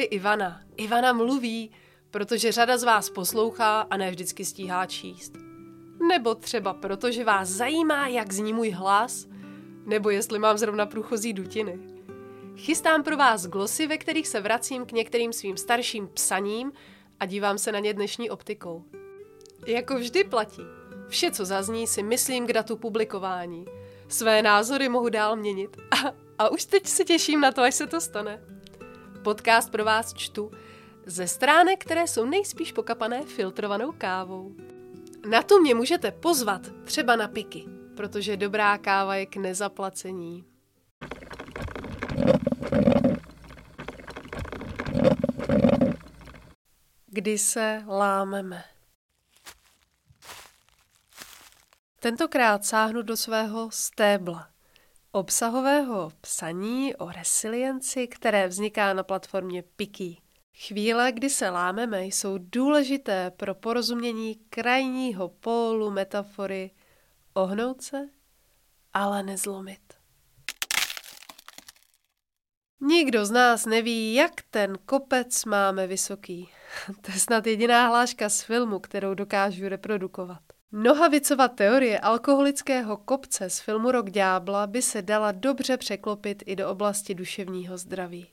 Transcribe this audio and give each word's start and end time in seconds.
tady 0.00 0.08
Ivana. 0.08 0.60
Ivana 0.76 1.12
mluví, 1.12 1.70
protože 2.10 2.52
řada 2.52 2.78
z 2.78 2.84
vás 2.84 3.10
poslouchá 3.10 3.80
a 3.80 3.96
ne 3.96 4.10
vždycky 4.10 4.44
stíhá 4.44 4.86
číst. 4.86 5.32
Nebo 6.08 6.34
třeba 6.34 6.74
proto, 6.74 7.10
že 7.10 7.24
vás 7.24 7.48
zajímá, 7.48 8.08
jak 8.08 8.32
zní 8.32 8.52
můj 8.52 8.70
hlas, 8.70 9.26
nebo 9.86 10.10
jestli 10.10 10.38
mám 10.38 10.58
zrovna 10.58 10.86
průchozí 10.86 11.32
dutiny. 11.32 11.78
Chystám 12.56 13.02
pro 13.02 13.16
vás 13.16 13.46
glosy, 13.46 13.86
ve 13.86 13.98
kterých 13.98 14.28
se 14.28 14.40
vracím 14.40 14.86
k 14.86 14.92
některým 14.92 15.32
svým 15.32 15.56
starším 15.56 16.08
psaním 16.08 16.72
a 17.20 17.26
dívám 17.26 17.58
se 17.58 17.72
na 17.72 17.78
ně 17.78 17.94
dnešní 17.94 18.30
optikou. 18.30 18.84
Jako 19.66 19.94
vždy 19.94 20.24
platí. 20.24 20.62
Vše, 21.08 21.30
co 21.30 21.44
zazní, 21.44 21.86
si 21.86 22.02
myslím 22.02 22.46
k 22.46 22.52
datu 22.52 22.76
publikování. 22.76 23.64
Své 24.08 24.42
názory 24.42 24.88
mohu 24.88 25.08
dál 25.08 25.36
měnit. 25.36 25.76
A, 25.90 26.14
a 26.38 26.48
už 26.48 26.64
teď 26.64 26.86
se 26.86 27.04
těším 27.04 27.40
na 27.40 27.52
to, 27.52 27.62
až 27.62 27.74
se 27.74 27.86
to 27.86 28.00
stane. 28.00 28.59
Podcast 29.24 29.70
pro 29.70 29.84
vás 29.84 30.14
čtu 30.14 30.50
ze 31.06 31.28
stránek, 31.28 31.84
které 31.84 32.06
jsou 32.06 32.24
nejspíš 32.24 32.72
pokapané 32.72 33.22
filtrovanou 33.22 33.92
kávou. 33.92 34.54
Na 35.30 35.42
tu 35.42 35.60
mě 35.60 35.74
můžete 35.74 36.10
pozvat 36.10 36.62
třeba 36.84 37.16
na 37.16 37.28
piky, 37.28 37.64
protože 37.96 38.36
dobrá 38.36 38.78
káva 38.78 39.14
je 39.14 39.26
k 39.26 39.36
nezaplacení. 39.36 40.44
Kdy 47.06 47.38
se 47.38 47.84
lámeme. 47.88 48.64
Tentokrát 52.00 52.64
sáhnu 52.64 53.02
do 53.02 53.16
svého 53.16 53.70
stébla, 53.70 54.49
obsahového 55.12 56.12
psaní 56.20 56.96
o 56.96 57.10
resilienci, 57.10 58.08
které 58.08 58.48
vzniká 58.48 58.92
na 58.92 59.02
platformě 59.02 59.62
Piki. 59.62 60.18
Chvíle, 60.66 61.12
kdy 61.12 61.30
se 61.30 61.50
lámeme, 61.50 62.04
jsou 62.04 62.38
důležité 62.38 63.30
pro 63.30 63.54
porozumění 63.54 64.34
krajního 64.34 65.28
pólu 65.28 65.90
metafory 65.90 66.70
ohnout 67.34 67.82
se, 67.82 68.08
ale 68.94 69.22
nezlomit. 69.22 69.80
Nikdo 72.80 73.26
z 73.26 73.30
nás 73.30 73.66
neví, 73.66 74.14
jak 74.14 74.42
ten 74.50 74.78
kopec 74.86 75.44
máme 75.44 75.86
vysoký. 75.86 76.48
To 77.00 77.12
je 77.12 77.18
snad 77.18 77.46
jediná 77.46 77.88
hláška 77.88 78.28
z 78.28 78.42
filmu, 78.42 78.78
kterou 78.78 79.14
dokážu 79.14 79.68
reprodukovat. 79.68 80.49
Nohavicova 80.72 81.48
teorie 81.48 82.00
alkoholického 82.00 82.96
kopce 82.96 83.50
z 83.50 83.60
filmu 83.60 83.90
Rok 83.90 84.10
ďábla 84.10 84.66
by 84.66 84.82
se 84.82 85.02
dala 85.02 85.32
dobře 85.32 85.76
překlopit 85.76 86.42
i 86.46 86.56
do 86.56 86.70
oblasti 86.70 87.14
duševního 87.14 87.78
zdraví. 87.78 88.32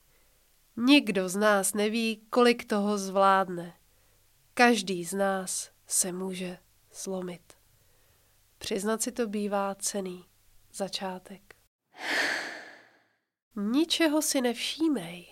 Nikdo 0.76 1.30
z 1.30 1.36
nás 1.36 1.74
neví, 1.74 2.26
kolik 2.30 2.66
toho 2.66 2.98
zvládne. 2.98 3.74
Každý 4.54 5.06
z 5.06 5.14
nás 5.14 5.72
se 5.88 6.12
může 6.12 6.58
slomit. 6.92 7.54
Přiznat 8.58 9.02
si 9.02 9.12
to 9.12 9.28
bývá 9.28 9.76
cený 9.76 10.26
začátek. 10.74 11.56
Ničeho 13.56 14.22
si 14.22 14.42
nevšímej. 14.42 15.28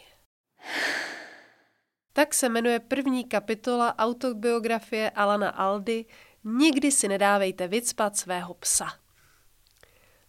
Tak 2.14 2.34
se 2.34 2.50
jmenuje 2.50 2.80
první 2.80 3.24
kapitola 3.24 3.98
autobiografie 3.98 5.10
Alana 5.10 5.50
Aldy 5.50 6.06
Nikdy 6.48 6.92
si 6.92 7.08
nedávejte 7.08 7.68
vycpat 7.68 8.18
svého 8.18 8.54
psa. 8.54 8.88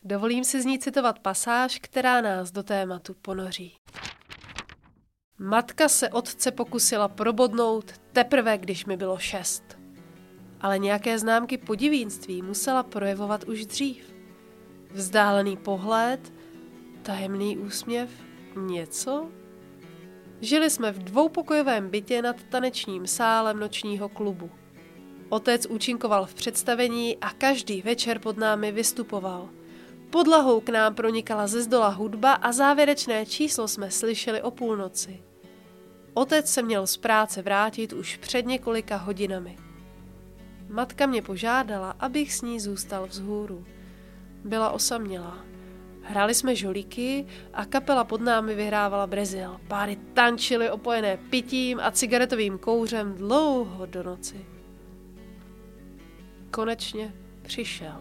Dovolím 0.02 0.44
si 0.44 0.62
z 0.62 0.64
ní 0.64 0.78
citovat 0.78 1.18
pasáž, 1.18 1.78
která 1.78 2.20
nás 2.20 2.50
do 2.50 2.62
tématu 2.62 3.14
ponoří. 3.14 3.76
Matka 5.38 5.88
se 5.88 6.08
otce 6.08 6.50
pokusila 6.50 7.08
probodnout 7.08 7.92
teprve, 8.12 8.58
když 8.58 8.86
mi 8.86 8.96
bylo 8.96 9.18
šest. 9.18 9.78
Ale 10.60 10.78
nějaké 10.78 11.18
známky 11.18 11.58
podivínství 11.58 12.42
musela 12.42 12.82
projevovat 12.82 13.44
už 13.44 13.66
dřív. 13.66 14.14
Vzdálený 14.90 15.56
pohled, 15.56 16.32
tajemný 17.02 17.58
úsměv, 17.58 18.10
něco? 18.56 19.30
Žili 20.40 20.70
jsme 20.70 20.92
v 20.92 20.98
dvoupokojovém 20.98 21.90
bytě 21.90 22.22
nad 22.22 22.42
tanečním 22.42 23.06
sálem 23.06 23.60
nočního 23.60 24.08
klubu. 24.08 24.50
Otec 25.28 25.66
účinkoval 25.66 26.26
v 26.26 26.34
představení 26.34 27.16
a 27.16 27.30
každý 27.30 27.82
večer 27.82 28.18
pod 28.18 28.36
námi 28.36 28.72
vystupoval. 28.72 29.48
Podlahou 30.10 30.60
k 30.60 30.68
nám 30.68 30.94
pronikala 30.94 31.46
ze 31.46 31.62
zdola 31.62 31.88
hudba 31.88 32.32
a 32.32 32.52
závěrečné 32.52 33.26
číslo 33.26 33.68
jsme 33.68 33.90
slyšeli 33.90 34.42
o 34.42 34.50
půlnoci. 34.50 35.22
Otec 36.14 36.50
se 36.52 36.62
měl 36.62 36.86
z 36.86 36.96
práce 36.96 37.42
vrátit 37.42 37.92
už 37.92 38.16
před 38.16 38.46
několika 38.46 38.96
hodinami. 38.96 39.56
Matka 40.68 41.06
mě 41.06 41.22
požádala, 41.22 41.90
abych 42.00 42.34
s 42.34 42.42
ní 42.42 42.60
zůstal 42.60 43.06
vzhůru. 43.06 43.64
Byla 44.44 44.70
osamělá. 44.70 45.44
Hráli 46.02 46.34
jsme 46.34 46.56
žolíky 46.56 47.26
a 47.52 47.64
kapela 47.64 48.04
pod 48.04 48.20
námi 48.20 48.54
vyhrávala 48.54 49.06
Brazil. 49.06 49.60
Páry 49.68 49.96
tančily 50.14 50.70
opojené 50.70 51.16
pitím 51.30 51.80
a 51.80 51.90
cigaretovým 51.90 52.58
kouřem 52.58 53.14
dlouho 53.14 53.86
do 53.86 54.02
noci. 54.02 54.55
Konečně 56.56 57.14
přišel. 57.42 58.00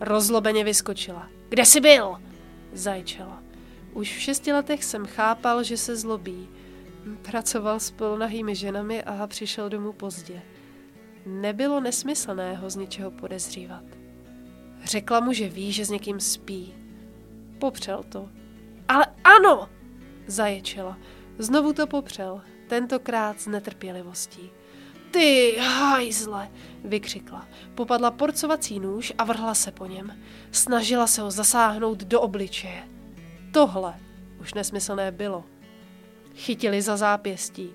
Rozlobeně 0.00 0.64
vyskočila. 0.64 1.28
Kde 1.48 1.64
jsi 1.64 1.80
byl? 1.80 2.16
Zajčela. 2.72 3.42
Už 3.92 4.16
v 4.16 4.20
šesti 4.20 4.52
letech 4.52 4.84
jsem 4.84 5.06
chápal, 5.06 5.62
že 5.62 5.76
se 5.76 5.96
zlobí. 5.96 6.48
Pracoval 7.22 7.80
s 7.80 7.90
polonahými 7.90 8.54
ženami 8.54 9.02
a 9.02 9.26
přišel 9.26 9.68
domů 9.68 9.92
pozdě. 9.92 10.42
Nebylo 11.26 11.80
nesmyslného 11.80 12.70
z 12.70 12.76
ničeho 12.76 13.10
podezřívat. 13.10 13.84
Řekla 14.84 15.20
mu, 15.20 15.32
že 15.32 15.48
ví, 15.48 15.72
že 15.72 15.84
s 15.84 15.90
někým 15.90 16.20
spí. 16.20 16.74
Popřel 17.58 18.02
to. 18.02 18.28
Ale 18.88 19.06
ano! 19.24 19.68
Zaječela. 20.26 20.98
Znovu 21.38 21.72
to 21.72 21.86
popřel, 21.86 22.42
tentokrát 22.68 23.40
s 23.40 23.46
netrpělivostí. 23.46 24.50
Ty 25.10 25.56
hajzle, 25.58 26.48
vykřikla. 26.84 27.48
Popadla 27.74 28.10
porcovací 28.10 28.80
nůž 28.80 29.12
a 29.18 29.24
vrhla 29.24 29.54
se 29.54 29.72
po 29.72 29.86
něm. 29.86 30.18
Snažila 30.50 31.06
se 31.06 31.22
ho 31.22 31.30
zasáhnout 31.30 31.98
do 31.98 32.20
obličeje. 32.20 32.88
Tohle 33.52 33.94
už 34.40 34.54
nesmyslné 34.54 35.12
bylo. 35.12 35.44
Chytili 36.34 36.82
za 36.82 36.96
zápěstí. 36.96 37.70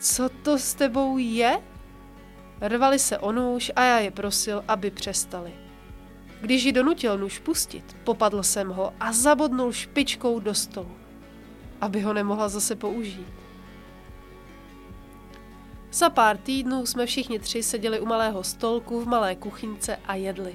Co 0.00 0.28
to 0.28 0.58
s 0.58 0.74
tebou 0.74 1.18
je? 1.18 1.62
Rvali 2.60 2.98
se 2.98 3.18
o 3.18 3.32
nůž 3.32 3.72
a 3.76 3.84
já 3.84 3.98
je 3.98 4.10
prosil, 4.10 4.64
aby 4.68 4.90
přestali. 4.90 5.52
Když 6.40 6.64
ji 6.64 6.72
donutil 6.72 7.18
nůž 7.18 7.38
pustit, 7.38 7.96
popadl 8.04 8.42
jsem 8.42 8.68
ho 8.68 8.92
a 9.00 9.12
zabodnul 9.12 9.72
špičkou 9.72 10.40
do 10.40 10.54
stolu, 10.54 10.90
aby 11.80 12.00
ho 12.00 12.12
nemohla 12.12 12.48
zase 12.48 12.76
použít. 12.76 13.37
Za 15.98 16.10
pár 16.10 16.36
týdnů 16.36 16.86
jsme 16.86 17.06
všichni 17.06 17.38
tři 17.38 17.62
seděli 17.62 18.00
u 18.00 18.06
malého 18.06 18.44
stolku 18.44 19.00
v 19.00 19.06
malé 19.06 19.34
kuchyňce 19.34 19.96
a 20.06 20.14
jedli. 20.14 20.54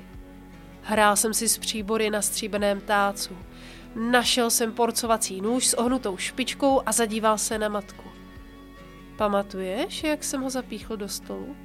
Hrál 0.81 1.15
jsem 1.15 1.33
si 1.33 1.49
s 1.49 1.57
příbory 1.57 2.09
na 2.09 2.21
stříbeném 2.21 2.81
tácu. 2.81 3.37
Našel 3.95 4.49
jsem 4.49 4.71
porcovací 4.71 5.41
nůž 5.41 5.67
s 5.67 5.73
ohnutou 5.73 6.17
špičkou 6.17 6.81
a 6.85 6.91
zadíval 6.91 7.37
se 7.37 7.57
na 7.57 7.69
matku. 7.69 8.03
Pamatuješ, 9.17 10.03
jak 10.03 10.23
jsem 10.23 10.41
ho 10.41 10.49
zapíchl 10.49 10.97
do 10.97 11.09
stolu? 11.09 11.55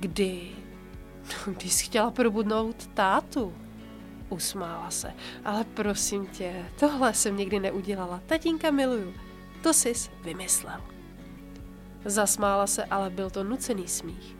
Kdy? 0.00 0.50
Když 1.46 1.72
jsi 1.72 1.84
chtěla 1.84 2.10
probudnout 2.10 2.86
tátu. 2.86 3.54
Usmála 4.28 4.90
se. 4.90 5.12
Ale 5.44 5.64
prosím 5.64 6.26
tě, 6.26 6.64
tohle 6.80 7.14
jsem 7.14 7.36
nikdy 7.36 7.60
neudělala. 7.60 8.20
Tatínka 8.26 8.70
miluju. 8.70 9.14
To 9.62 9.74
jsi 9.74 9.92
vymyslel. 10.24 10.97
Zasmála 12.04 12.66
se, 12.66 12.84
ale 12.84 13.10
byl 13.10 13.30
to 13.30 13.44
nucený 13.44 13.88
smích. 13.88 14.36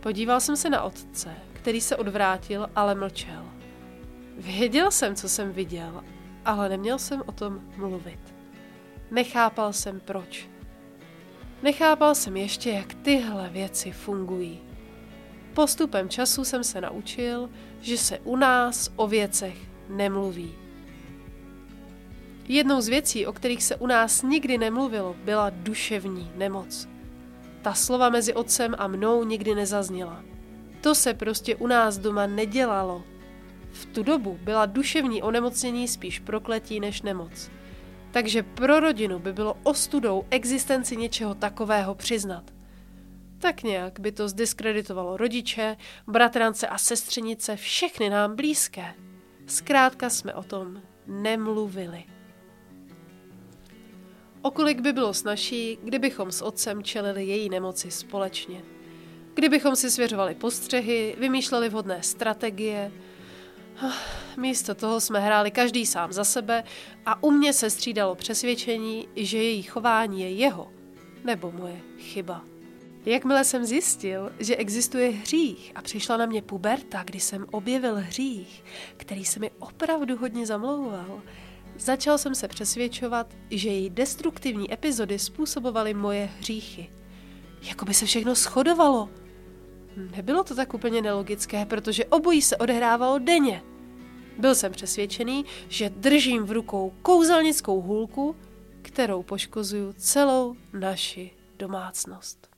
Podíval 0.00 0.40
jsem 0.40 0.56
se 0.56 0.70
na 0.70 0.82
otce, 0.82 1.34
který 1.52 1.80
se 1.80 1.96
odvrátil, 1.96 2.68
ale 2.76 2.94
mlčel. 2.94 3.44
Věděl 4.36 4.90
jsem, 4.90 5.14
co 5.14 5.28
jsem 5.28 5.52
viděl, 5.52 6.04
ale 6.44 6.68
neměl 6.68 6.98
jsem 6.98 7.22
o 7.26 7.32
tom 7.32 7.60
mluvit. 7.76 8.34
Nechápal 9.10 9.72
jsem 9.72 10.00
proč. 10.00 10.48
Nechápal 11.62 12.14
jsem 12.14 12.36
ještě, 12.36 12.70
jak 12.70 12.94
tyhle 12.94 13.48
věci 13.48 13.92
fungují. 13.92 14.60
Postupem 15.54 16.08
času 16.08 16.44
jsem 16.44 16.64
se 16.64 16.80
naučil, 16.80 17.50
že 17.80 17.98
se 17.98 18.18
u 18.18 18.36
nás 18.36 18.92
o 18.96 19.06
věcech 19.06 19.56
nemluví. 19.88 20.54
Jednou 22.52 22.80
z 22.80 22.88
věcí, 22.88 23.26
o 23.26 23.32
kterých 23.32 23.62
se 23.62 23.76
u 23.76 23.86
nás 23.86 24.22
nikdy 24.22 24.58
nemluvilo, 24.58 25.16
byla 25.24 25.50
duševní 25.50 26.32
nemoc. 26.36 26.88
Ta 27.62 27.74
slova 27.74 28.08
mezi 28.08 28.34
otcem 28.34 28.74
a 28.78 28.86
mnou 28.86 29.24
nikdy 29.24 29.54
nezazněla. 29.54 30.24
To 30.80 30.94
se 30.94 31.14
prostě 31.14 31.56
u 31.56 31.66
nás 31.66 31.98
doma 31.98 32.26
nedělalo. 32.26 33.04
V 33.72 33.86
tu 33.86 34.02
dobu 34.02 34.38
byla 34.42 34.66
duševní 34.66 35.22
onemocnění 35.22 35.88
spíš 35.88 36.18
prokletí 36.18 36.80
než 36.80 37.02
nemoc. 37.02 37.50
Takže 38.10 38.42
pro 38.42 38.80
rodinu 38.80 39.18
by 39.18 39.32
bylo 39.32 39.56
ostudou 39.62 40.24
existenci 40.30 40.96
něčeho 40.96 41.34
takového 41.34 41.94
přiznat. 41.94 42.44
Tak 43.38 43.62
nějak 43.62 44.00
by 44.00 44.12
to 44.12 44.28
zdiskreditovalo 44.28 45.16
rodiče, 45.16 45.76
bratrance 46.06 46.68
a 46.68 46.78
sestřenice, 46.78 47.56
všechny 47.56 48.10
nám 48.10 48.36
blízké. 48.36 48.94
Zkrátka 49.46 50.10
jsme 50.10 50.34
o 50.34 50.42
tom 50.42 50.82
nemluvili. 51.06 52.04
Okolik 54.42 54.80
by 54.80 54.92
bylo 54.92 55.14
snažší, 55.14 55.78
kdybychom 55.82 56.32
s 56.32 56.42
otcem 56.42 56.82
čelili 56.82 57.24
její 57.24 57.48
nemoci 57.48 57.90
společně. 57.90 58.62
Kdybychom 59.34 59.76
si 59.76 59.90
svěřovali 59.90 60.34
postřehy, 60.34 61.16
vymýšleli 61.18 61.68
vhodné 61.68 62.02
strategie. 62.02 62.92
Místo 64.36 64.74
toho 64.74 65.00
jsme 65.00 65.20
hráli 65.20 65.50
každý 65.50 65.86
sám 65.86 66.12
za 66.12 66.24
sebe 66.24 66.64
a 67.06 67.22
u 67.22 67.30
mě 67.30 67.52
se 67.52 67.70
střídalo 67.70 68.14
přesvědčení, 68.14 69.08
že 69.16 69.38
její 69.38 69.62
chování 69.62 70.20
je 70.20 70.30
jeho 70.32 70.72
nebo 71.24 71.52
moje 71.52 71.80
chyba. 71.98 72.44
Jakmile 73.04 73.44
jsem 73.44 73.64
zjistil, 73.64 74.32
že 74.38 74.56
existuje 74.56 75.10
hřích 75.10 75.72
a 75.74 75.82
přišla 75.82 76.16
na 76.16 76.26
mě 76.26 76.42
puberta, 76.42 77.02
kdy 77.02 77.20
jsem 77.20 77.46
objevil 77.50 77.96
hřích, 77.96 78.64
který 78.96 79.24
se 79.24 79.40
mi 79.40 79.50
opravdu 79.58 80.16
hodně 80.16 80.46
zamlouval, 80.46 81.22
začal 81.80 82.18
jsem 82.18 82.34
se 82.34 82.48
přesvědčovat, 82.48 83.34
že 83.50 83.68
její 83.68 83.90
destruktivní 83.90 84.72
epizody 84.72 85.18
způsobovaly 85.18 85.94
moje 85.94 86.30
hříchy. 86.38 86.90
Jakoby 87.62 87.94
se 87.94 88.06
všechno 88.06 88.34
shodovalo. 88.34 89.08
Nebylo 90.16 90.44
to 90.44 90.54
tak 90.54 90.74
úplně 90.74 91.02
nelogické, 91.02 91.66
protože 91.66 92.04
obojí 92.04 92.42
se 92.42 92.56
odehrávalo 92.56 93.18
denně. 93.18 93.62
Byl 94.38 94.54
jsem 94.54 94.72
přesvědčený, 94.72 95.44
že 95.68 95.90
držím 95.90 96.44
v 96.44 96.50
rukou 96.50 96.92
kouzelnickou 97.02 97.80
hůlku, 97.80 98.36
kterou 98.82 99.22
poškozuju 99.22 99.92
celou 99.92 100.56
naši 100.72 101.30
domácnost. 101.58 102.50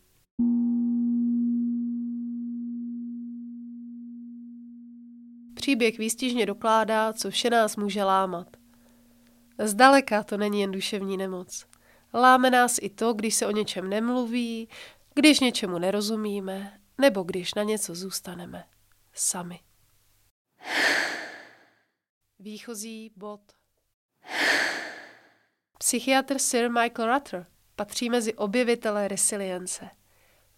Příběh 5.54 5.98
výstižně 5.98 6.46
dokládá, 6.46 7.12
co 7.12 7.30
vše 7.30 7.50
nás 7.50 7.76
může 7.76 8.04
lámat. 8.04 8.61
Zdaleka 9.58 10.22
to 10.22 10.36
není 10.36 10.60
jen 10.60 10.70
duševní 10.70 11.16
nemoc. 11.16 11.66
Láme 12.14 12.50
nás 12.50 12.78
i 12.82 12.90
to, 12.90 13.12
když 13.12 13.34
se 13.34 13.46
o 13.46 13.50
něčem 13.50 13.88
nemluví, 13.88 14.68
když 15.14 15.40
něčemu 15.40 15.78
nerozumíme, 15.78 16.80
nebo 16.98 17.22
když 17.22 17.54
na 17.54 17.62
něco 17.62 17.94
zůstaneme 17.94 18.64
sami. 19.12 19.60
Výchozí 22.38 23.10
bod. 23.16 23.40
Psychiatr 25.78 26.38
Sir 26.38 26.70
Michael 26.70 27.14
Rutter 27.14 27.46
patří 27.76 28.10
mezi 28.10 28.34
objevitele 28.34 29.08
resilience. 29.08 29.90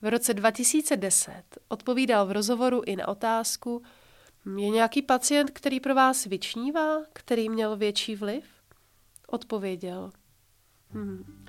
V 0.02 0.08
roce 0.08 0.34
2010 0.34 1.42
odpovídal 1.68 2.26
v 2.26 2.32
rozhovoru 2.32 2.82
i 2.86 2.96
na 2.96 3.08
otázku, 3.08 3.82
je 4.58 4.70
nějaký 4.70 5.02
pacient, 5.02 5.50
který 5.50 5.80
pro 5.80 5.94
vás 5.94 6.24
vyčnívá, 6.24 7.04
který 7.12 7.48
měl 7.48 7.76
větší 7.76 8.16
vliv? 8.16 8.53
Odpověděl. 9.34 10.10
Hmm. 10.90 11.46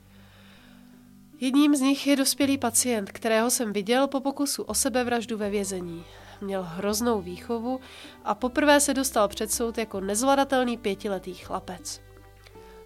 Jedním 1.39 1.75
z 1.75 1.81
nich 1.81 2.07
je 2.07 2.15
dospělý 2.15 2.57
pacient, 2.57 3.11
kterého 3.11 3.49
jsem 3.49 3.73
viděl 3.73 4.07
po 4.07 4.21
pokusu 4.21 4.63
o 4.63 4.73
sebevraždu 4.73 5.37
ve 5.37 5.49
vězení. 5.49 6.05
Měl 6.41 6.63
hroznou 6.63 7.21
výchovu 7.21 7.79
a 8.23 8.35
poprvé 8.35 8.79
se 8.79 8.93
dostal 8.93 9.27
před 9.27 9.51
soud 9.51 9.77
jako 9.77 10.01
nezvladatelný 10.01 10.77
pětiletý 10.77 11.33
chlapec. 11.33 12.01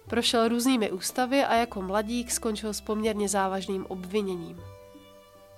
Prošel 0.08 0.48
různými 0.48 0.90
ústavy 0.90 1.44
a 1.44 1.54
jako 1.54 1.82
mladík 1.82 2.30
skončil 2.30 2.74
s 2.74 2.80
poměrně 2.80 3.28
závažným 3.28 3.86
obviněním. 3.86 4.60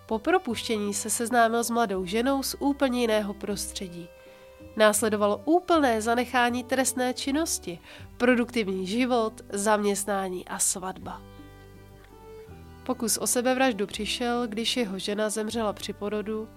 Po 0.07 0.19
propuštění 0.19 0.95
se 0.95 1.11
seznámil 1.11 1.65
s 1.65 1.71
mladou 1.71 2.05
ženou 2.05 2.43
z 2.43 2.57
úplně 2.59 3.01
jiného 3.01 3.35
prostředí. 3.35 4.09
Následovalo 4.77 5.43
úplné 5.45 6.03
zanechání 6.03 6.65
trestné 6.65 7.15
činnosti, 7.15 7.79
produktivní 8.17 8.87
život, 8.87 9.41
zaměstnání 9.49 10.49
a 10.49 10.59
svatba. 10.59 11.21
Pokus 12.87 13.19
o 13.19 13.27
sebevraždu 13.27 13.87
přišel, 13.87 14.47
když 14.47 14.77
jeho 14.77 14.99
žena 14.99 15.31
zemřela 15.31 15.73
při 15.73 15.93
porodu 15.93 16.49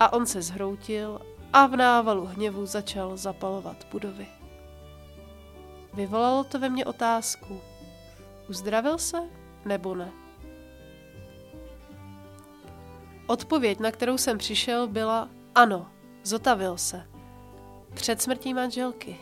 a 0.00 0.12
on 0.12 0.26
se 0.26 0.42
zhroutil 0.42 1.20
a 1.52 1.66
v 1.66 1.76
návalu 1.76 2.26
hněvu 2.26 2.66
začal 2.66 3.16
zapalovat 3.16 3.86
budovy. 3.90 4.26
Vyvolalo 5.94 6.44
to 6.44 6.58
ve 6.58 6.68
mně 6.68 6.84
otázku. 6.84 7.60
Uzdravil 8.48 8.98
se 8.98 9.18
nebo 9.64 9.94
ne? 9.94 10.12
Odpověď, 13.26 13.80
na 13.80 13.90
kterou 13.90 14.18
jsem 14.18 14.38
přišel, 14.38 14.88
byla 14.88 15.28
ano, 15.54 15.90
zotavil 16.22 16.78
se. 16.78 17.13
Před 17.94 18.22
smrtí 18.22 18.54
manželky. 18.54 19.16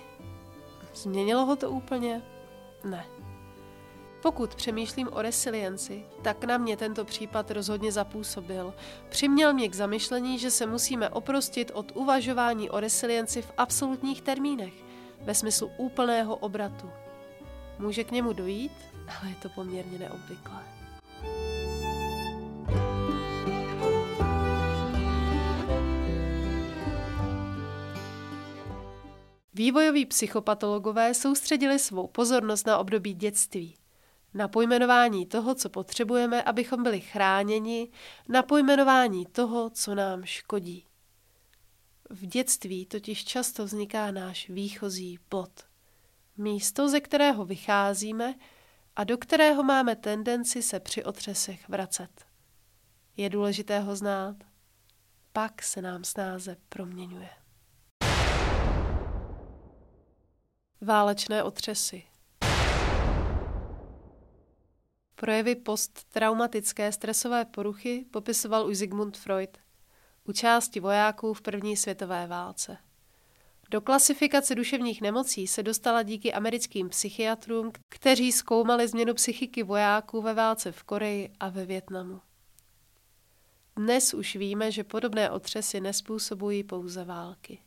Změnilo 0.94 1.46
ho 1.46 1.56
to 1.56 1.70
úplně? 1.70 2.22
Ne. 2.84 3.06
Pokud 4.22 4.54
přemýšlím 4.54 5.08
o 5.12 5.22
resilienci, 5.22 6.04
tak 6.22 6.44
na 6.44 6.58
mě 6.58 6.76
tento 6.76 7.04
případ 7.04 7.50
rozhodně 7.50 7.92
zapůsobil. 7.92 8.74
Přiměl 9.08 9.52
mě 9.52 9.68
k 9.68 9.74
zamyšlení, 9.74 10.38
že 10.38 10.50
se 10.50 10.66
musíme 10.66 11.08
oprostit 11.08 11.70
od 11.74 11.92
uvažování 11.94 12.70
o 12.70 12.80
resilienci 12.80 13.42
v 13.42 13.52
absolutních 13.56 14.22
termínech, 14.22 14.74
ve 15.20 15.34
smyslu 15.34 15.70
úplného 15.76 16.36
obratu. 16.36 16.90
Může 17.78 18.04
k 18.04 18.10
němu 18.10 18.32
dojít, 18.32 18.72
ale 19.20 19.30
je 19.30 19.36
to 19.42 19.48
poměrně 19.48 19.98
neobvyklé. 19.98 20.81
Vývojoví 29.62 30.06
psychopatologové 30.06 31.14
soustředili 31.14 31.78
svou 31.78 32.06
pozornost 32.06 32.66
na 32.66 32.78
období 32.78 33.14
dětství 33.14 33.76
na 34.34 34.48
pojmenování 34.48 35.26
toho, 35.26 35.54
co 35.54 35.70
potřebujeme, 35.70 36.42
abychom 36.42 36.82
byli 36.82 37.00
chráněni, 37.00 37.90
na 38.28 38.42
pojmenování 38.42 39.26
toho, 39.26 39.70
co 39.70 39.94
nám 39.94 40.24
škodí. 40.24 40.86
V 42.10 42.26
dětství 42.26 42.86
totiž 42.86 43.24
často 43.24 43.64
vzniká 43.64 44.10
náš 44.10 44.48
výchozí 44.48 45.18
bod. 45.30 45.64
Místo, 46.36 46.88
ze 46.88 47.00
kterého 47.00 47.44
vycházíme 47.44 48.34
a 48.96 49.04
do 49.04 49.18
kterého 49.18 49.62
máme 49.62 49.96
tendenci 49.96 50.62
se 50.62 50.80
při 50.80 51.04
otřesech 51.04 51.68
vracet. 51.68 52.26
Je 53.16 53.30
důležité 53.30 53.80
ho 53.80 53.96
znát, 53.96 54.36
pak 55.32 55.62
se 55.62 55.82
nám 55.82 56.04
snáze 56.04 56.56
proměňuje. 56.68 57.41
Válečné 60.84 61.42
otřesy 61.42 62.02
Projevy 65.14 65.54
posttraumatické 65.54 66.92
stresové 66.92 67.44
poruchy 67.44 68.06
popisoval 68.10 68.66
už 68.66 68.78
Sigmund 68.78 69.16
Freud 69.16 69.58
u 70.24 70.32
části 70.32 70.80
vojáků 70.80 71.34
v 71.34 71.42
první 71.42 71.76
světové 71.76 72.26
válce. 72.26 72.78
Do 73.70 73.80
klasifikace 73.80 74.54
duševních 74.54 75.00
nemocí 75.00 75.46
se 75.46 75.62
dostala 75.62 76.02
díky 76.02 76.32
americkým 76.32 76.88
psychiatrům, 76.88 77.72
kteří 77.88 78.32
zkoumali 78.32 78.88
změnu 78.88 79.14
psychiky 79.14 79.62
vojáků 79.62 80.22
ve 80.22 80.34
válce 80.34 80.72
v 80.72 80.82
Koreji 80.82 81.32
a 81.40 81.48
ve 81.48 81.66
Větnamu. 81.66 82.20
Dnes 83.76 84.14
už 84.14 84.36
víme, 84.36 84.72
že 84.72 84.84
podobné 84.84 85.30
otřesy 85.30 85.80
nespůsobují 85.80 86.64
pouze 86.64 87.04
války. 87.04 87.58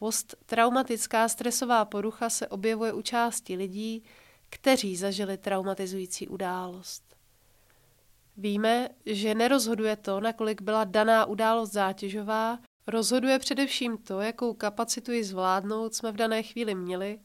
Posttraumatická 0.00 1.28
stresová 1.28 1.84
porucha 1.84 2.30
se 2.30 2.48
objevuje 2.48 2.92
u 2.92 3.02
části 3.02 3.56
lidí, 3.56 4.04
kteří 4.50 4.96
zažili 4.96 5.36
traumatizující 5.38 6.28
událost. 6.28 7.16
Víme, 8.36 8.88
že 9.06 9.34
nerozhoduje 9.34 9.96
to, 9.96 10.20
nakolik 10.20 10.62
byla 10.62 10.84
daná 10.84 11.24
událost 11.24 11.72
zátěžová, 11.72 12.58
rozhoduje 12.86 13.38
především 13.38 13.98
to, 13.98 14.20
jakou 14.20 14.54
kapacitu 14.54 15.12
ji 15.12 15.24
zvládnout 15.24 15.94
jsme 15.94 16.12
v 16.12 16.16
dané 16.16 16.42
chvíli 16.42 16.74
měli 16.74 17.20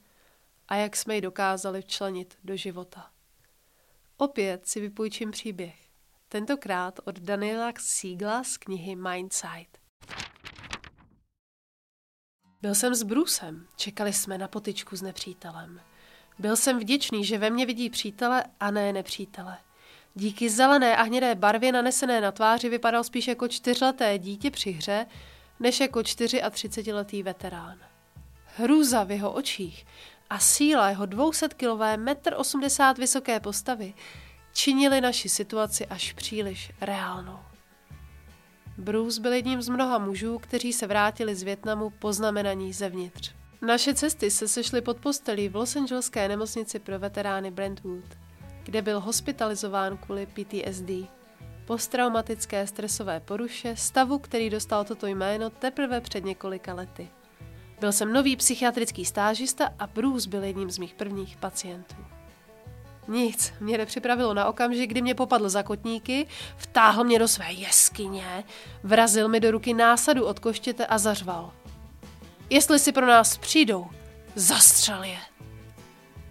a 0.68 0.76
jak 0.76 0.96
jsme 0.96 1.16
ji 1.16 1.22
dokázali 1.22 1.82
včlenit 1.82 2.38
do 2.44 2.56
života. 2.56 3.12
Opět 4.18 4.68
si 4.68 4.80
vypůjčím 4.80 5.32
příběh, 5.32 5.76
tentokrát 6.30 7.00
od 7.04 7.20
Daniela 7.20 7.74
Siegla 7.80 8.44
z 8.44 8.58
knihy 8.58 8.96
Mindside. 8.96 9.86
Byl 12.66 12.76
jsem 12.76 12.96
s 12.96 13.04
Brusem, 13.04 13.68
čekali 13.76 14.14
jsme 14.14 14.38
na 14.38 14.48
potičku 14.48 14.96
s 14.96 15.02
nepřítelem– 15.02 15.82
byl 16.40 16.56
jsem 16.56 16.80
vděčný, 16.80 17.26
že 17.26 17.38
ve 17.38 17.50
mně 17.50 17.66
vidí 17.66 17.90
přítele 17.90 18.44
a 18.60 18.72
ne 18.72 18.94
nepřítele. 18.94 19.58
Díky 20.16 20.50
zelené 20.50 20.98
a 20.98 21.04
hnědé 21.04 21.36
barvě 21.36 21.72
nanesené 21.72 22.22
na 22.22 22.32
tváři 22.32 22.70
vypadal 22.70 23.04
spíš 23.04 23.28
jako 23.28 23.48
čtyřleté 23.48 24.18
dítě 24.18 24.52
při 24.52 24.72
hře, 24.72 25.06
než 25.60 25.80
jako 25.80 26.00
34-letý 26.00 27.24
veterán. 27.24 27.78
Hrůza 28.58 29.04
v 29.04 29.12
jeho 29.12 29.32
očích 29.32 29.86
a 30.30 30.40
síla 30.40 30.90
jeho 30.90 31.06
200-kilové 31.06 31.98
1,80 31.98 32.90
m 32.90 32.96
vysoké 32.96 33.40
postavy 33.40 33.94
činili 34.54 35.02
naši 35.02 35.30
situaci 35.30 35.86
až 35.86 36.14
příliš 36.14 36.72
reálnou. 36.82 37.55
Bruce 38.78 39.22
byl 39.22 39.34
jedním 39.34 39.62
z 39.62 39.70
mnoha 39.70 39.98
mužů, 39.98 40.40
kteří 40.40 40.74
se 40.74 40.88
vrátili 40.88 41.36
z 41.36 41.44
Větnamu 41.44 41.90
poznamenaní 41.90 42.74
zevnitř. 42.74 43.34
Naše 43.62 43.94
cesty 43.94 44.32
se 44.32 44.48
sešly 44.48 44.82
pod 44.82 44.98
postelí 44.98 45.50
v 45.50 45.56
Los 45.56 45.76
Angeleské 45.76 46.28
nemocnici 46.28 46.80
pro 46.80 47.00
veterány 47.00 47.52
Brentwood, 47.52 48.06
kde 48.64 48.82
byl 48.82 49.00
hospitalizován 49.00 49.98
kvůli 49.98 50.26
PTSD, 50.26 50.92
posttraumatické 51.66 52.68
stresové 52.68 53.20
poruše, 53.20 53.76
stavu, 53.76 54.20
který 54.20 54.50
dostal 54.50 54.86
toto 54.86 55.08
jméno 55.08 55.50
teprve 55.50 56.02
před 56.02 56.26
několika 56.26 56.74
lety. 56.74 57.10
Byl 57.80 57.92
jsem 57.92 58.14
nový 58.14 58.36
psychiatrický 58.36 59.06
stážista 59.06 59.74
a 59.80 59.88
Bruce 59.88 60.30
byl 60.30 60.44
jedním 60.44 60.72
z 60.72 60.78
mých 60.78 60.94
prvních 60.94 61.38
pacientů. 61.38 61.96
Nic, 63.08 63.54
mě 63.60 63.78
nepřipravilo 63.78 64.34
na 64.34 64.46
okamžik, 64.46 64.90
kdy 64.90 65.02
mě 65.02 65.16
popadl 65.16 65.50
za 65.50 65.64
kotníky, 65.64 66.28
vtáhl 66.58 67.04
mě 67.04 67.20
do 67.20 67.28
své 67.28 67.52
jeskyně, 67.52 68.44
vrazil 68.84 69.30
mi 69.30 69.40
do 69.40 69.52
ruky 69.52 69.74
násadu 69.74 70.26
od 70.26 70.40
koštěte 70.40 70.86
a 70.86 70.98
zařval. 70.98 71.54
Jestli 72.50 72.80
si 72.80 72.92
pro 72.92 73.06
nás 73.06 73.38
přijdou, 73.38 73.88
zastřel 74.36 75.04
je. 75.04 75.18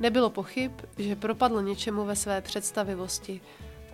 Nebylo 0.00 0.30
pochyb, 0.30 0.72
že 0.98 1.16
propadl 1.16 1.62
něčemu 1.62 2.04
ve 2.04 2.16
své 2.16 2.40
představivosti. 2.40 3.40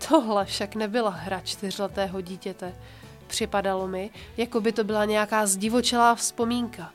Tohle 0.08 0.44
však 0.44 0.74
nebyla 0.74 1.10
hra 1.10 1.40
čtyřletého 1.40 2.20
dítěte. 2.20 2.74
Připadalo 3.26 3.88
mi, 3.88 4.10
jako 4.36 4.60
by 4.60 4.72
to 4.72 4.84
byla 4.84 5.04
nějaká 5.04 5.46
zdivočelá 5.46 6.14
vzpomínka. 6.14 6.92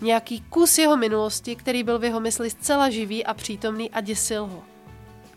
Nějaký 0.00 0.40
kus 0.40 0.78
jeho 0.78 0.96
minulosti, 0.96 1.56
který 1.56 1.82
byl 1.82 1.98
v 1.98 2.04
jeho 2.04 2.20
mysli 2.20 2.50
zcela 2.50 2.90
živý 2.90 3.26
a 3.26 3.34
přítomný 3.34 3.90
a 3.90 4.00
děsil 4.00 4.46
ho. 4.46 4.75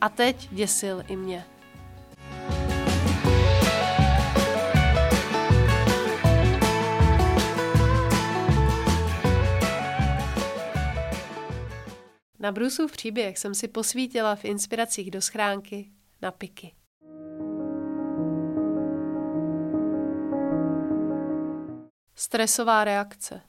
A 0.01 0.09
teď 0.09 0.49
děsil 0.51 1.03
i 1.07 1.15
mě. 1.15 1.45
Na 12.39 12.51
Bruceův 12.51 12.91
příběh 12.91 13.37
jsem 13.37 13.55
si 13.55 13.67
posvítila 13.67 14.35
v 14.35 14.45
inspiracích 14.45 15.11
do 15.11 15.21
schránky 15.21 15.91
na 16.21 16.31
piky. 16.31 16.75
Stresová 22.15 22.83
reakce. 22.83 23.48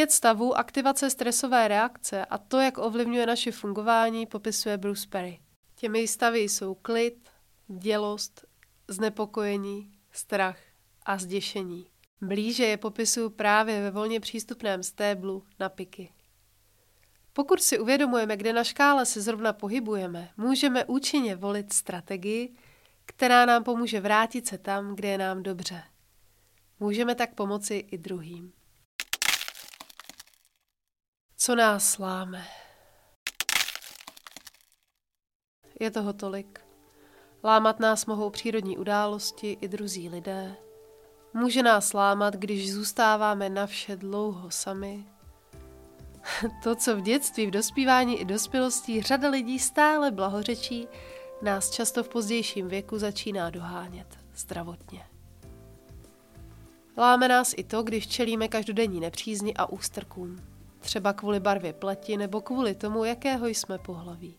Pět 0.00 0.12
stavů 0.12 0.56
aktivace 0.56 1.10
stresové 1.10 1.68
reakce 1.68 2.24
a 2.24 2.38
to, 2.38 2.60
jak 2.60 2.78
ovlivňuje 2.78 3.26
naše 3.26 3.52
fungování, 3.52 4.26
popisuje 4.26 4.78
Bruce 4.78 5.08
Perry. 5.08 5.40
Těmi 5.74 6.08
stavy 6.08 6.40
jsou 6.40 6.74
klid, 6.74 7.28
dělost, 7.68 8.44
znepokojení, 8.88 9.92
strach 10.12 10.58
a 11.06 11.18
zděšení. 11.18 11.86
Blíže 12.20 12.64
je 12.64 12.76
popisuju 12.76 13.30
právě 13.30 13.82
ve 13.82 13.90
volně 13.90 14.20
přístupném 14.20 14.82
stéblu 14.82 15.44
na 15.58 15.68
piky. 15.68 16.12
Pokud 17.32 17.62
si 17.62 17.78
uvědomujeme, 17.78 18.36
kde 18.36 18.52
na 18.52 18.64
škále 18.64 19.06
se 19.06 19.20
zrovna 19.20 19.52
pohybujeme, 19.52 20.30
můžeme 20.36 20.84
účinně 20.84 21.36
volit 21.36 21.72
strategii, 21.72 22.54
která 23.06 23.46
nám 23.46 23.64
pomůže 23.64 24.00
vrátit 24.00 24.46
se 24.46 24.58
tam, 24.58 24.94
kde 24.94 25.08
je 25.08 25.18
nám 25.18 25.42
dobře. 25.42 25.82
Můžeme 26.80 27.14
tak 27.14 27.34
pomoci 27.34 27.74
i 27.74 27.98
druhým. 27.98 28.52
Co 31.42 31.54
nás 31.54 31.98
láme? 31.98 32.44
Je 35.80 35.90
toho 35.90 36.12
tolik. 36.12 36.60
Lámat 37.44 37.80
nás 37.80 38.06
mohou 38.06 38.30
přírodní 38.30 38.78
události 38.78 39.58
i 39.60 39.68
druzí 39.68 40.08
lidé. 40.08 40.56
Může 41.34 41.62
nás 41.62 41.92
lámat, 41.92 42.34
když 42.34 42.72
zůstáváme 42.72 43.48
na 43.48 43.66
vše 43.66 43.96
dlouho 43.96 44.50
sami. 44.50 45.04
To, 46.62 46.74
co 46.74 46.96
v 46.96 47.00
dětství, 47.00 47.46
v 47.46 47.50
dospívání 47.50 48.20
i 48.20 48.24
dospělosti 48.24 49.02
řada 49.02 49.28
lidí 49.28 49.58
stále 49.58 50.10
blahořečí, 50.10 50.88
nás 51.42 51.70
často 51.70 52.02
v 52.02 52.08
pozdějším 52.08 52.68
věku 52.68 52.98
začíná 52.98 53.50
dohánět 53.50 54.18
zdravotně. 54.34 55.06
Láme 56.98 57.28
nás 57.28 57.54
i 57.56 57.64
to, 57.64 57.82
když 57.82 58.08
čelíme 58.08 58.48
každodenní 58.48 59.00
nepřízni 59.00 59.54
a 59.54 59.66
ústrkům. 59.66 60.49
Třeba 60.80 61.12
kvůli 61.12 61.40
barvě 61.40 61.72
pleti 61.72 62.16
nebo 62.16 62.40
kvůli 62.40 62.74
tomu, 62.74 63.04
jakého 63.04 63.46
jsme 63.46 63.78
pohlaví. 63.78 64.36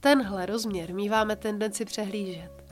Tenhle 0.00 0.46
rozměr 0.46 0.94
míváme 0.94 1.36
tendenci 1.36 1.84
přehlížet. 1.84 2.64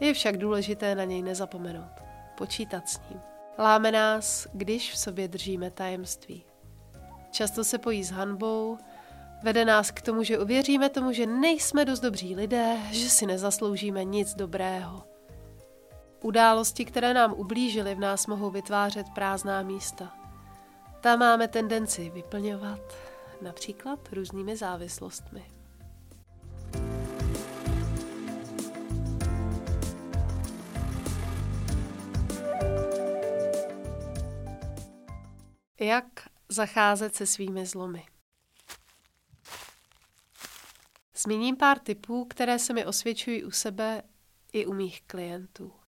Je 0.00 0.14
však 0.14 0.36
důležité 0.36 0.94
na 0.94 1.04
něj 1.04 1.22
nezapomenout. 1.22 1.92
Počítat 2.38 2.88
s 2.88 3.00
ním. 3.10 3.20
Láme 3.58 3.92
nás, 3.92 4.46
když 4.52 4.92
v 4.92 4.98
sobě 4.98 5.28
držíme 5.28 5.70
tajemství. 5.70 6.44
Často 7.30 7.64
se 7.64 7.78
pojí 7.78 8.04
s 8.04 8.10
hanbou, 8.10 8.78
vede 9.42 9.64
nás 9.64 9.90
k 9.90 10.02
tomu, 10.02 10.22
že 10.22 10.38
uvěříme 10.38 10.88
tomu, 10.88 11.12
že 11.12 11.26
nejsme 11.26 11.84
dost 11.84 12.00
dobří 12.00 12.36
lidé, 12.36 12.76
že 12.90 13.10
si 13.10 13.26
nezasloužíme 13.26 14.04
nic 14.04 14.34
dobrého. 14.34 15.04
Události, 16.22 16.84
které 16.84 17.14
nám 17.14 17.32
ublížily, 17.32 17.94
v 17.94 17.98
nás 18.00 18.26
mohou 18.26 18.50
vytvářet 18.50 19.06
prázdná 19.14 19.62
místa. 19.62 20.21
Ta 21.02 21.16
máme 21.16 21.48
tendenci 21.48 22.10
vyplňovat 22.10 22.80
například 23.40 24.12
různými 24.12 24.56
závislostmi. 24.56 25.44
Jak 35.80 36.04
zacházet 36.48 37.14
se 37.14 37.26
svými 37.26 37.66
zlomy? 37.66 38.06
Zmíním 41.16 41.56
pár 41.56 41.78
typů, 41.78 42.24
které 42.24 42.58
se 42.58 42.72
mi 42.72 42.86
osvědčují 42.86 43.44
u 43.44 43.50
sebe 43.50 44.02
i 44.52 44.66
u 44.66 44.72
mých 44.72 45.02
klientů. 45.02 45.81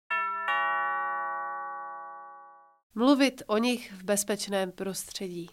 Mluvit 2.95 3.43
o 3.47 3.57
nich 3.57 3.93
v 3.93 4.03
bezpečném 4.03 4.71
prostředí. 4.71 5.49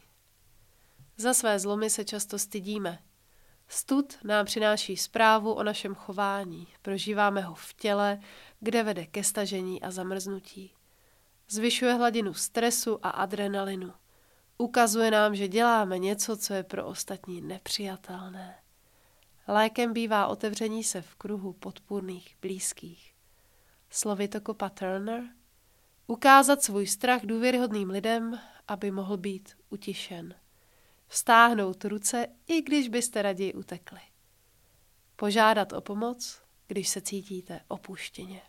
Za 1.17 1.35
své 1.35 1.59
zlomy 1.59 1.91
se 1.91 2.05
často 2.05 2.39
stydíme. 2.39 2.99
Stud 3.69 4.19
nám 4.25 4.47
přináší 4.47 4.97
zprávu 4.97 5.53
o 5.53 5.63
našem 5.63 5.95
chování. 5.95 6.67
Prožíváme 6.83 7.41
ho 7.41 7.55
v 7.55 7.75
těle, 7.75 8.21
kde 8.61 8.83
vede 8.83 9.07
ke 9.07 9.25
stažení 9.25 9.83
a 9.83 9.91
zamrznutí. 9.91 10.75
Zvyšuje 11.49 11.95
hladinu 11.95 12.35
stresu 12.35 12.99
a 13.03 13.11
adrenalinu. 13.11 13.93
Ukazuje 14.59 15.11
nám, 15.11 15.35
že 15.35 15.49
děláme 15.49 15.99
něco, 15.99 16.37
co 16.37 16.55
je 16.55 16.63
pro 16.63 16.87
ostatní 16.87 17.41
nepřijatelné. 17.41 18.59
Lékem 19.49 19.93
bývá 19.93 20.27
otevření 20.27 20.85
se 20.85 21.03
v 21.03 21.15
kruhu 21.15 21.53
podpůrných 21.53 22.37
blízkých. 22.41 23.15
Slovito 23.91 24.41
Turner– 24.75 25.23
Ukázat 26.11 26.63
svůj 26.63 26.87
strach 26.87 27.21
důvěryhodným 27.23 27.91
lidem, 27.91 28.41
aby 28.69 28.91
mohl 28.91 29.17
být 29.17 29.57
utišen. 29.69 30.35
Vstáhnout 31.07 31.85
ruce, 31.85 32.27
i 32.47 32.63
když 32.63 32.89
byste 32.89 33.23
raději 33.23 33.55
utekli. 33.55 34.01
Požádat 35.17 35.73
o 35.73 35.81
pomoc, 35.81 36.43
když 36.67 36.89
se 36.89 37.01
cítíte 37.01 37.61
opuštěně. 37.69 38.43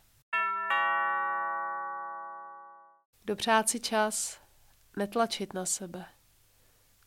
Dopřát 3.26 3.70
si 3.70 3.80
čas, 3.80 4.42
netlačit 4.98 5.54
na 5.54 5.66
sebe. 5.66 6.06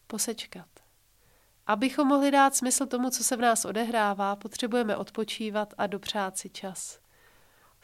Posečkat. 0.07 0.69
Abychom 1.67 2.09
mohli 2.09 2.31
dát 2.31 2.55
smysl 2.55 2.87
tomu, 2.87 3.11
co 3.11 3.25
se 3.25 3.37
v 3.37 3.41
nás 3.41 3.65
odehrává, 3.65 4.37
potřebujeme 4.37 4.97
odpočívat 4.97 5.75
a 5.79 5.87
dopřát 5.87 6.39
si 6.39 6.51
čas. 6.51 7.04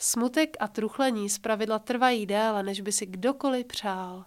Smutek 0.03 0.57
a 0.61 0.69
truchlení 0.69 1.31
zpravidla 1.31 1.79
trvají 1.79 2.27
déle, 2.27 2.63
než 2.63 2.81
by 2.81 2.93
si 2.93 3.07
kdokoliv 3.07 3.67
přál. 3.67 4.25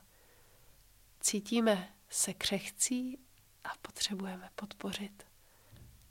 Cítíme 1.20 1.94
se 2.10 2.34
křehcí 2.34 3.20
a 3.64 3.70
potřebujeme 3.82 4.50
podpořit. 4.56 5.24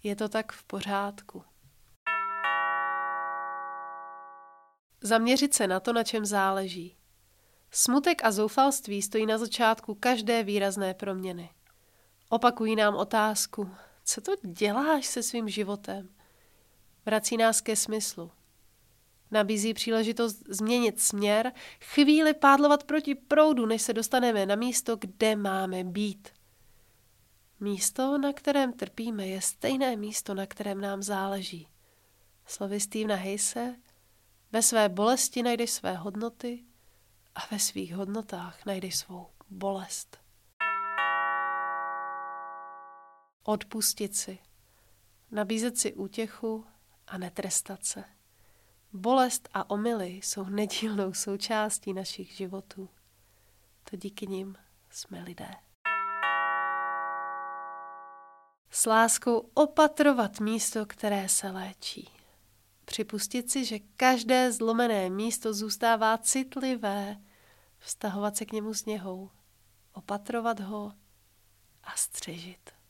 Je 0.03 0.17
to 0.17 0.29
tak 0.29 0.53
v 0.53 0.65
pořádku. 0.65 1.45
Zaměřit 5.01 5.55
se 5.55 5.67
na 5.67 5.81
to, 5.81 5.93
na 5.93 6.05
čem 6.05 6.27
záleží. 6.27 6.97
Smutek 7.71 8.25
a 8.25 8.31
zoufalství 8.31 9.03
stojí 9.03 9.27
na 9.27 9.39
začátku 9.39 9.95
každé 9.95 10.43
výrazné 10.43 10.95
proměny. 10.95 11.51
Opakují 12.29 12.77
nám 12.77 12.95
otázku, 12.95 13.71
co 14.05 14.21
to 14.21 14.33
děláš 14.43 15.07
se 15.07 15.23
svým 15.23 15.49
životem? 15.49 16.09
Vrací 17.07 17.37
nás 17.37 17.61
ke 17.61 17.77
smyslu. 17.77 18.31
Nabízí 19.33 19.75
příležitost 19.75 20.43
změnit 20.49 21.01
směr, 21.01 21.53
chvíli 21.81 22.35
pádlovat 22.35 22.85
proti 22.85 23.15
proudu, 23.15 23.67
než 23.67 23.83
se 23.83 23.93
dostaneme 23.93 24.47
na 24.47 24.55
místo, 24.55 24.97
kde 24.97 25.37
máme 25.37 25.85
být. 25.85 26.29
Místo, 27.61 28.19
na 28.19 28.33
kterém 28.33 28.73
trpíme, 28.73 29.27
je 29.27 29.41
stejné 29.41 29.97
místo, 29.97 30.35
na 30.35 30.47
kterém 30.47 30.81
nám 30.81 31.03
záleží. 31.03 31.69
Slovy 32.47 32.81
Stevena 32.81 33.17
Hayse, 33.17 33.77
ve 34.53 34.63
své 34.63 34.89
bolesti 34.89 35.43
najdeš 35.43 35.71
své 35.71 35.97
hodnoty 35.97 36.65
a 37.35 37.41
ve 37.51 37.59
svých 37.59 37.95
hodnotách 37.95 38.67
najdeš 38.67 38.97
svou 38.97 39.27
bolest. 39.51 40.19
Odpustit 43.43 44.17
si, 44.17 44.39
nabízet 45.31 45.79
si 45.79 45.95
útěchu 45.95 46.67
a 47.07 47.19
netrestat 47.19 47.85
se. 47.85 48.05
Bolest 48.95 49.49
a 49.55 49.71
omily 49.71 50.07
jsou 50.07 50.45
nedílnou 50.45 51.13
součástí 51.13 51.93
našich 51.93 52.37
životů. 52.37 52.89
To 53.91 53.97
díky 53.97 54.27
nim 54.27 54.57
jsme 54.91 55.23
lidé. 55.23 55.51
S 58.71 58.87
láskou 58.87 59.51
opatrovat 59.55 60.41
místo, 60.41 60.87
které 60.87 61.29
se 61.29 61.51
léčí. 61.51 62.11
Připustit 62.85 63.51
si, 63.51 63.65
že 63.65 63.79
každé 63.79 64.53
zlomené 64.53 65.11
místo 65.11 65.55
zůstává 65.55 66.19
citlivé, 66.19 67.17
vztahovat 67.79 68.37
se 68.37 68.45
k 68.45 68.53
němu 68.53 68.75
s 68.75 68.85
něhou, 68.85 69.31
opatrovat 69.93 70.61
ho 70.61 70.93
a 71.85 71.97
střežit. 71.97 72.82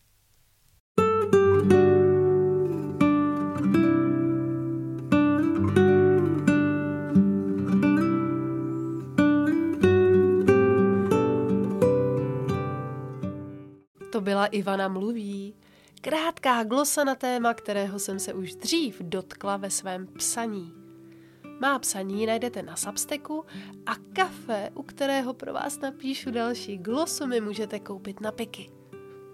Byla 14.42 14.50
Ivana 14.50 14.88
mluví, 14.88 15.54
krátká 16.00 16.64
glosa 16.64 17.04
na 17.04 17.14
téma, 17.14 17.54
kterého 17.54 17.98
jsem 17.98 18.18
se 18.18 18.34
už 18.34 18.54
dřív 18.54 18.96
dotkla 19.00 19.56
ve 19.56 19.70
svém 19.70 20.06
psaní. 20.06 20.72
Má 21.60 21.78
psaní 21.78 22.26
najdete 22.26 22.62
na 22.62 22.76
Substacku 22.76 23.44
a 23.86 23.92
kafe, 24.12 24.70
u 24.74 24.82
kterého 24.82 25.34
pro 25.34 25.52
vás 25.52 25.80
napíšu 25.80 26.30
další 26.30 26.78
glosu, 26.78 27.26
mi 27.26 27.40
můžete 27.40 27.80
koupit 27.80 28.20
na 28.20 28.32
piky. 28.32 28.70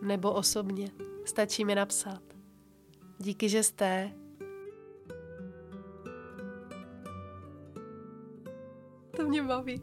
Nebo 0.02 0.32
osobně. 0.32 0.90
Stačí 1.24 1.64
mi 1.64 1.74
napsat. 1.74 2.22
Díky, 3.18 3.48
že 3.48 3.62
jste. 3.62 4.12
To 9.16 9.22
mě 9.28 9.42
baví. 9.42 9.82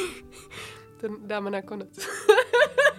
to 1.00 1.08
dáme 1.26 1.50
nakonec. 1.50 1.98